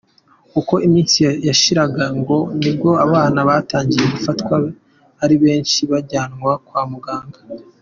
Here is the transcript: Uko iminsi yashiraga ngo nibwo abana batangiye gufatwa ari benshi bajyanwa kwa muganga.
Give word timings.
Uko 0.59 0.73
iminsi 0.87 1.19
yashiraga 1.47 2.03
ngo 2.19 2.37
nibwo 2.61 2.89
abana 3.05 3.39
batangiye 3.49 4.05
gufatwa 4.13 4.55
ari 5.23 5.35
benshi 5.43 5.79
bajyanwa 5.91 6.51
kwa 6.67 6.83
muganga. 6.91 7.39